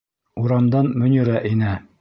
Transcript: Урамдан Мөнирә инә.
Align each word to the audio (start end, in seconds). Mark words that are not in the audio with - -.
Урамдан 0.43 0.91
Мөнирә 1.03 1.39
инә. 1.55 1.81